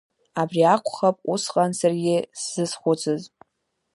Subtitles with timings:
[0.41, 3.21] Абри акәхап усҟан саргьы сзызхәыцыз.